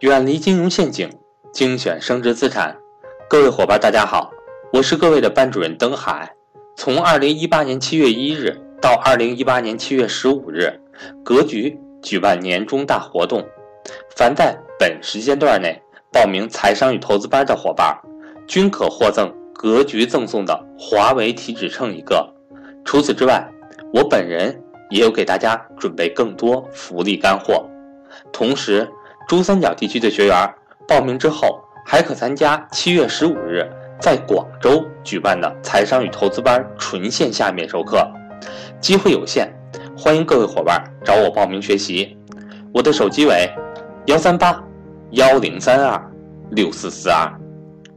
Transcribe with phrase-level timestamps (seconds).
[0.00, 1.10] 远离金融陷阱，
[1.52, 2.74] 精选升值资产。
[3.28, 4.32] 各位伙伴，大家好，
[4.72, 6.34] 我是各位的班主任登海。
[6.74, 10.72] 从二零一八年七月一日到二零一八年七月十五日，
[11.22, 13.46] 格局举办年终大活动，
[14.16, 15.78] 凡在本时间段内
[16.10, 17.94] 报名财商与投资班的伙伴，
[18.46, 22.26] 均可获赠格局赠送的华为体脂秤一个。
[22.86, 23.46] 除此之外，
[23.92, 27.68] 我本人也有给大家准备更多福利干货。
[28.32, 28.88] 同时，
[29.30, 30.54] 珠三角地区的学员
[30.88, 33.64] 报名之后，还可参加七月十五日
[34.00, 38.04] 在广州举办的财商与投资班纯线下面授课，
[38.80, 39.48] 机会有限，
[39.96, 42.18] 欢迎各位伙伴找我报名学习。
[42.74, 43.48] 我的手机为
[44.06, 44.60] 幺三八
[45.12, 46.12] 幺零三二
[46.50, 47.32] 六四四二，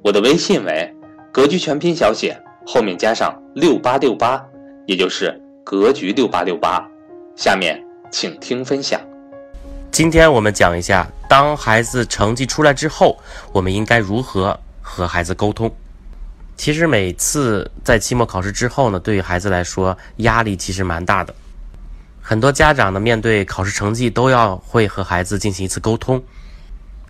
[0.03, 0.95] 我的微信为
[1.31, 4.39] 格局全拼小写后面加上六八六八，
[4.85, 6.87] 也就是格局六八六八。
[7.35, 9.01] 下面请听分享。
[9.93, 13.15] 今天我们讲一下，当孩子成绩出来之后，
[13.51, 15.71] 我们应该如何和孩子沟通。
[16.57, 21.31] 其实每次在期末考试之后呢，对于孩子来说压力其实蛮大的。
[22.19, 26.19] 很多家长呢，面对考试成绩都要会和孩子进行一次沟通，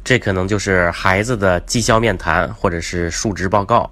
[0.03, 3.90] 这可能就是孩子的绩效面谈或者是述职报告。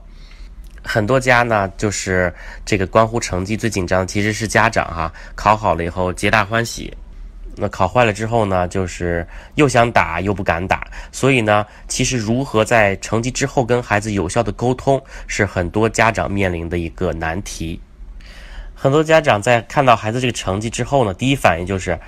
[0.84, 2.34] 很多家呢，就是
[2.66, 6.94] 这个关乎成绩最紧张其实是家长哈，考好了以后皆大欢喜。
[7.56, 17.80] 那考坏了之后呢，就是又想打又不敢打，所以呢，其实如何在成绩之后跟孩子有效的沟通，是很多家长面临的一个难题。
[18.74, 22.00] 很多家长在看到孩子这个成绩之后呢，第一反应就是：“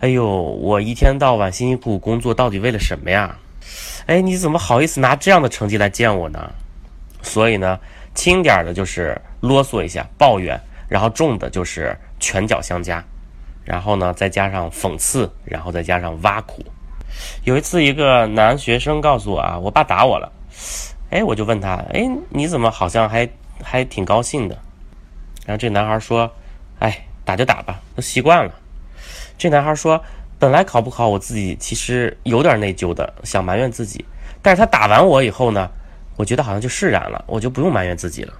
[0.00, 3.36] 哎呦，我一天到晚辛辛苦苦工作，到底为了什么呀？
[4.06, 6.50] 哎，你怎么好意思拿这样的成绩来见我呢？”
[7.20, 7.78] 所以呢，
[8.14, 13.04] 轻点的就是啰嗦一下抱怨，然后重的就是拳脚相加。
[13.66, 16.64] 然后呢，再加上讽刺，然后再加上挖苦。
[17.44, 20.32] 有一次，一个男学生告诉我啊，我爸打我了。
[21.10, 23.28] 哎，我就问他，哎，你怎么好像还
[23.62, 24.56] 还挺高兴的？
[25.44, 26.30] 然后这男孩说，
[26.78, 28.54] 哎，打就打吧，都习惯了。
[29.36, 30.02] 这男孩说，
[30.38, 34.04] 本来考不好，我自己其实有点内疚的，想埋怨自己。
[34.42, 35.68] 但是他打完我以后呢，
[36.16, 38.32] 我觉得好像就释然了，我就不用埋怨自己了。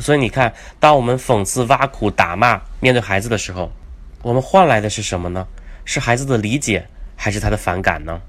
[0.00, 3.70] 所以你看，当我们讽刺、挖苦、打骂面对孩子的时候，
[4.22, 5.46] 我们换来的是什么呢？
[5.84, 8.20] 是孩子的理解，还是他的反感呢？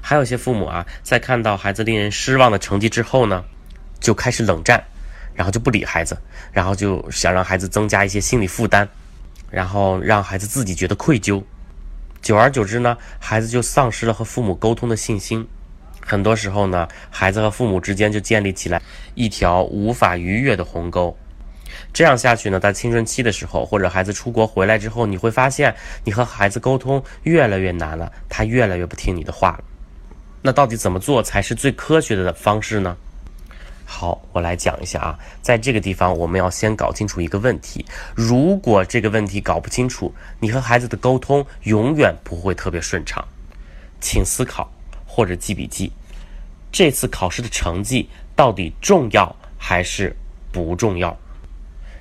[0.00, 3.44] 还有些父母啊，在看到孩子令人失望的成绩之后呢，
[4.00, 4.82] 就开始冷战，
[5.34, 6.16] 然后就不理孩子，
[6.52, 8.88] 然后就想让孩子增加一些心理负担，
[9.50, 11.42] 然后让孩子自己觉得愧疚。
[12.22, 15.46] 久而久之呢，孩子就丧失了和父母沟通的信心。
[16.00, 18.80] 很多时候呢，孩子和父母之间就建立起来
[19.14, 21.16] 一条无法逾越的鸿沟。
[21.92, 25.74] 这样下去呢，在青春期的时候，或者孩子出国回来之后，你会发现
[26.04, 29.64] 你和孩子沟通越来越难了，他越来越不听你的话了。
[30.42, 32.96] 那到底怎么做才是最科学的方式呢？
[33.84, 37.84] 好，我来讲一下啊，在这个地方我们要先搞清楚一个问题。
[38.14, 43.22] 如果这个问题搞不清楚，你和孩子的沟通永远不会特别顺畅。
[44.00, 44.72] 请思考
[45.04, 45.90] 或者记笔记，
[46.70, 50.14] 这次考试的成绩到底重要还是
[50.52, 51.18] 不重要？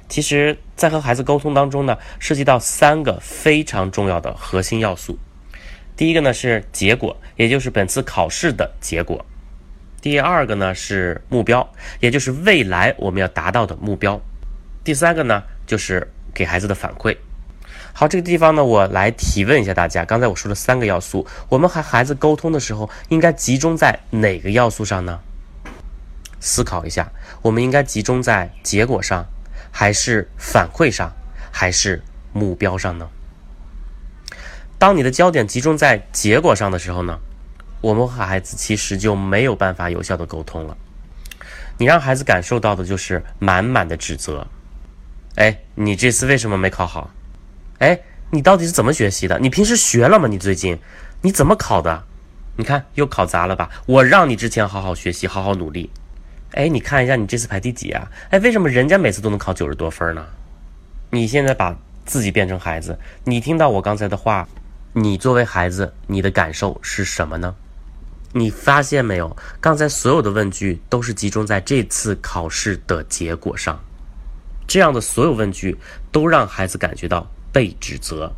[0.10, 5.20] 其实，在和孩子沟通当中呢，涉及到三个非常重要的核心要素。
[5.96, 9.24] 第一个呢是结果，也就是本次考试的结果；
[10.02, 14.20] 第二个呢是目标，也就是未来我们要达到的目标；
[14.84, 17.16] 第三个呢就是给孩子的反馈。
[17.94, 25.20] 好，这个地方呢，我来提问一下大家：刚才我说了三个要素，我们和孩子沟通的时候，应该集中在哪个要素上呢？
[26.40, 27.12] 思考一下，
[27.44, 29.28] 我们应该集中在结果上。
[29.72, 31.12] 还是反馈上，
[31.52, 32.02] 还是
[32.34, 33.10] 目标上呢？
[34.78, 37.20] 当你的焦点集中在结果上的时候呢，
[37.82, 40.78] 我们和孩子其实就没有办法有效的沟通了。
[41.78, 44.48] 你让孩子感受到的就是满满的指责。
[45.36, 47.10] 哎，你这次为什么没考好？
[47.80, 48.00] 哎，
[48.32, 49.40] 你到底是怎么学习的？
[49.40, 50.28] 你平时学了吗？
[50.28, 50.78] 你最近
[51.22, 52.04] 你怎么考的？
[52.58, 53.70] 你看又考砸了吧？
[53.86, 55.90] 我让你之前好好学习，好好努力。
[56.52, 58.10] 哎，你看一下，你这次排第几啊？
[58.32, 60.26] 哎，为什么人家每次都能考九十多分呢？
[61.12, 61.76] 你现在把
[62.06, 64.48] 自己变成孩子，你听到我刚才的话，
[64.94, 67.56] 你作为孩子，你的感受是什么呢？
[68.34, 69.36] 你发现没有？
[69.60, 73.80] 刚才所有的问句都是集中在这次考试的结果上，
[74.68, 75.78] 这样的所有问句
[76.12, 78.32] 都让孩子感觉到被指责。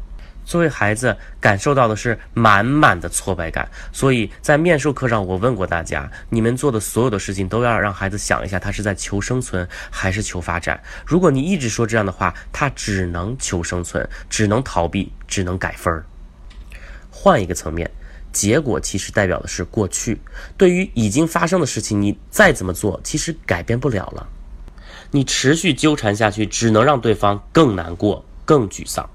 [0.52, 10.78] 作为孩子感受到的是满满的挫败感，所以在面授课上，我问过大家，你们做的所有的事情都要让孩子想一下，他是在求生存还是求发展。
[11.06, 16.04] 如果你一直说这样的话，他只能求生存，只能逃避，只能改分儿。
[17.10, 17.90] 换一个层面，
[18.34, 20.20] 结果其实代表的是过去。
[20.58, 24.28] 对于已经发生的事情，你再怎么做，其实改变不了了。
[25.12, 29.10] 你持续纠缠下去，只能让对方更难过、更沮丧。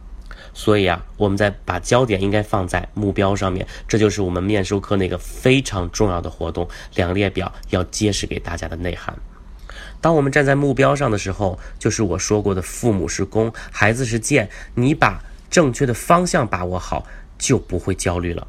[0.58, 6.66] 所以啊，我们在把焦点应该放在目标上面，这就是我们面授课那个非常重要的活动——
[6.96, 9.14] 两列表要揭示给大家的内涵。
[10.00, 17.06] 当我们站在目标上的时候，就是我说过的，父母是弓，孩子是箭，你把正确的方向把握好，
[17.38, 18.48] 就不会焦虑了。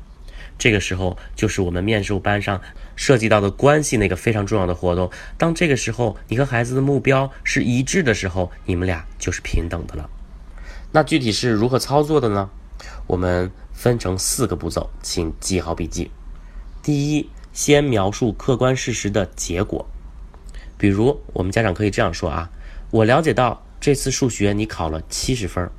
[0.58, 2.62] 这个时候，就是我们面授班上
[2.96, 5.12] 涉及到的关系那个非常重要的活动。
[5.38, 10.10] 当这个时候，你和孩子的目标是一致的时候，你们俩就是平等的了。
[10.92, 12.50] 那具体是如何操作的呢？
[13.08, 16.12] 我们分成四个步骤，请记好笔记。
[16.82, 19.86] 第一，先描述客观事实的结果。
[20.78, 22.50] 比如，我们家长可以这样说啊
[22.92, 25.70] ：“我了解到这次数学你考了七十分，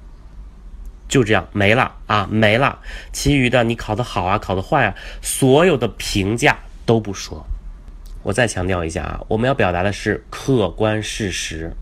[1.08, 2.80] 就这样没了啊，没了。
[3.12, 7.46] 其余的你考得好啊，考得坏啊，所有的评价都不说。”
[8.24, 11.72] 我再强调一下啊，我们要表达的是客观事实，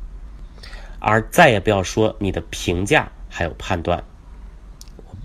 [1.01, 3.11] 而再也不要说你的评价。
[3.37, 4.03] 还有判断，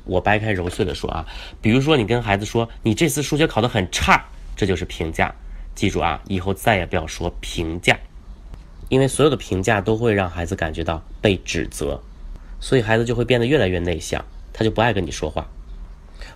[0.03, 1.25] 我掰开揉碎的说啊，
[1.61, 5.33] 比如说你跟孩子说你这次数学考得很差，这就是评价。
[5.73, 7.97] 记住啊，以后再也不要说评价，
[8.89, 12.03] 因为所有的评价都会让孩子感觉到被指责，
[12.59, 15.47] 所以孩子就会变得越来越内向，他就不爱跟你说话，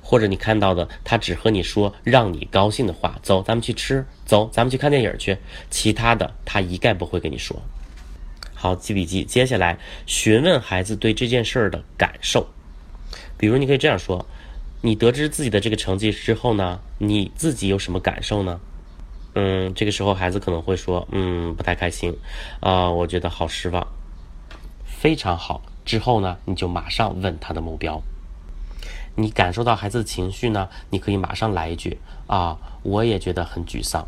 [0.02, 5.38] 或者你看到的他只和你说让你高兴的话，走，咱们去吃，走，咱们去看电影去，
[5.70, 7.62] 其他的他一概不会跟你说。
[8.66, 9.24] 好，记笔记。
[9.24, 9.78] 接下来
[10.08, 12.48] 询问孩子对这件事儿的感受，
[13.38, 14.26] 比如你可以这样说
[14.82, 18.60] ：“你得知自己的这个成绩之后呢，你自己有什么感受呢？”
[19.36, 22.18] 嗯，这个时候孩子可能会说：“嗯，不太开心，
[22.60, 23.86] 啊，我觉得好失望。”
[24.84, 25.62] 非常好。
[25.86, 28.02] 之后呢，你就马上问他的目标。
[29.14, 34.08] 你感受到孩子的情绪呢，你可以马上来一句：“啊，我也觉得很沮丧。”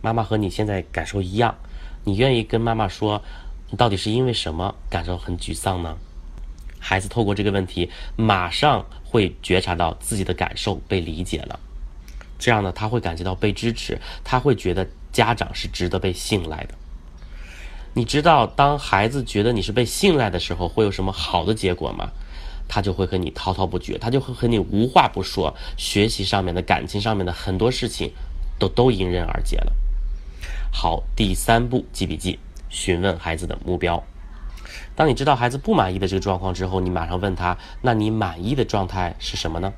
[0.00, 1.56] 妈妈和你现在感受一样，
[2.04, 3.20] 你愿意跟妈妈说？
[3.70, 5.96] 你到底是因为什么感受很沮丧呢？
[6.78, 11.58] 孩子透过这个问题，马上会觉察到自己的感受被理解了，
[12.38, 16.74] 这样呢，他会感觉到被支持，他会觉得家长是值得被信赖的。
[17.94, 22.10] 你知道，当孩子觉得你是被信赖的时候，会有什么好的结果吗？
[22.68, 28.12] 他就会和你滔滔不绝，他就会和你无话不说，学习上面的、感情上面的很多事情，
[28.58, 29.72] 都都迎刃而解了。
[30.70, 32.38] 好，第三步，记笔记。
[32.74, 34.02] 询问孩子的目标。
[34.96, 39.72] 当你知道孩子不满意的这个状况之后，你马上问他：“那你满意的状态是什么呢？”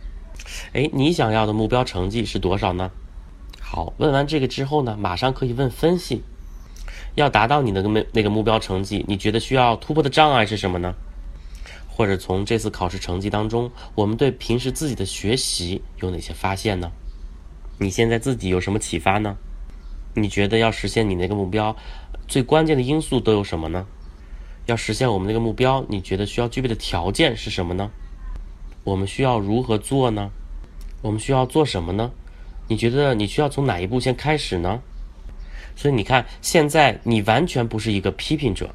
[0.72, 2.90] 哎，你想要的目标成绩是多少呢？
[3.60, 6.22] 好，问完这个之后呢，马上可以问分析。
[7.14, 10.94] 要达到你的目那个目标成绩，你觉得需要突破的障碍是什么呢？
[11.88, 16.92] 或者从这次考试成绩当中，我们对平时自己的学习有哪些发现呢？
[17.78, 19.36] 你现在自己有什么启发呢？
[20.18, 21.76] 你觉得要实现你那个目标？
[22.26, 23.86] 最关键的因素都有什么呢？
[24.64, 27.90] 要实现我们那个目标，你觉得需要具备的条件是什么呢？
[28.82, 30.30] 我们需要如何做呢？
[31.02, 32.10] 我们需要做什么呢？
[32.66, 34.80] 你觉得你需要从哪一步先开始呢？
[35.76, 38.74] 所以你看，现在你完全不是一个批评者，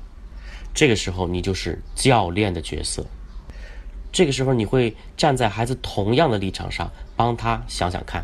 [0.75, 3.03] 这个时候你就是教练的角色。
[4.11, 8.23] 这个时候你会站在孩子同样的立场上，帮他想想看。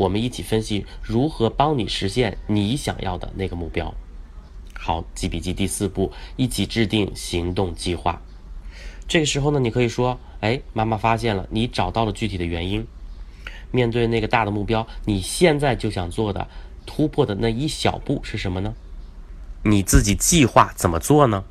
[0.00, 3.94] 我们一起分析如何帮你实现你想要的那个目标。
[4.72, 8.22] 好，记笔记第四步，一起制定行动计划。
[9.06, 12.86] 这个时候呢，你可以说：“哎，妈妈发现了，你找到了具体的原因。
[13.72, 16.48] 面对那个大的目标，你现在就想做的
[16.86, 18.72] 突破的那一小步是什么呢？
[19.64, 21.44] 你自己计划怎么做呢？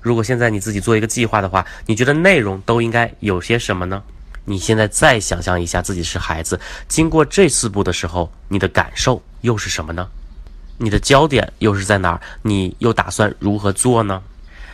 [0.00, 4.02] 如果现在你自己做一个计划的话，你觉得内容都应该有些什么呢？”
[4.46, 10.08] 你现在再想象一下自己是孩子，经过这四步的时候，你的感受又是什么呢？
[10.78, 12.20] 你的焦点又是在哪儿？
[12.42, 14.22] 你又打算如何做呢？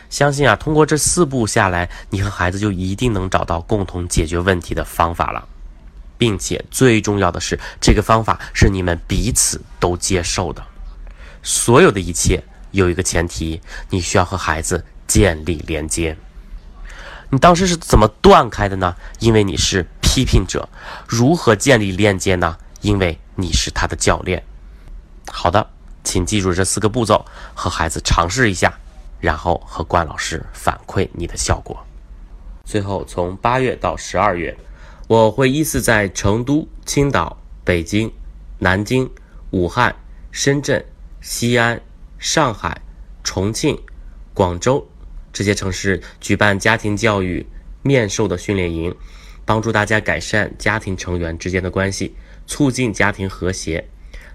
[0.09, 5.47] 相信啊，通过这四步下来，你和孩子就一定能找到共同解决问题的方法了，
[6.19, 10.63] 并且最重要的是，这个方法是你们彼此都接受的。
[11.41, 16.15] 所有的一切有一个前提，你需要和孩子建立连接。
[17.33, 18.95] 你当时是怎么断开的呢？
[19.17, 20.69] 因为你是批评者，
[21.07, 22.57] 如何建立链接呢？
[22.81, 24.43] 因为你是他的教练。
[25.25, 25.67] 好的，
[26.03, 27.25] 请记住这四个步骤，
[27.55, 28.77] 和孩子尝试一下，
[29.19, 31.83] 然后和关老师反馈你的效果。
[32.65, 34.55] 最后，从八月到十二月，
[35.07, 38.13] 我会依次在成都、青岛、北京、
[38.59, 39.09] 南京、
[39.49, 39.95] 武汉、
[40.29, 40.85] 深圳、
[41.19, 41.81] 西安、
[42.19, 42.79] 上海、
[43.23, 43.81] 重庆、
[44.35, 44.87] 广州。
[45.33, 47.45] 这些城市举办家庭教育
[47.81, 48.95] 面授的训练营，
[49.43, 53.85] 帮助大家改善家庭成员之间的关系，促进家庭和谐。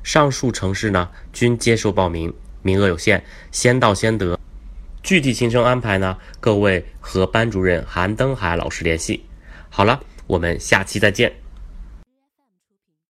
[0.02, 4.38] 上述城市呢均接受报名，名额有限，先到先得。
[5.02, 9.25] 具体行程安排呢，各位和班主任韩登海老师联系。
[9.71, 11.33] 好了，我们下期再见。